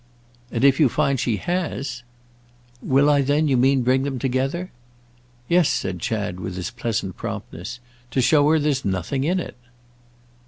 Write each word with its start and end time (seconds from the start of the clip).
"And 0.51 0.63
if 0.63 0.79
you 0.79 0.89
find 0.89 1.19
she 1.19 1.35
has—?" 1.35 2.01
"Will 2.81 3.07
I 3.07 3.21
then, 3.21 3.47
you 3.47 3.55
mean, 3.55 3.83
bring 3.83 4.01
them 4.01 4.17
together?" 4.17 4.71
"Yes," 5.47 5.69
said 5.69 5.99
Chad 5.99 6.39
with 6.39 6.55
his 6.55 6.71
pleasant 6.71 7.17
promptness: 7.17 7.79
"to 8.09 8.19
show 8.19 8.49
her 8.49 8.57
there's 8.57 8.83
nothing 8.83 9.23
in 9.23 9.39
it." 9.39 9.57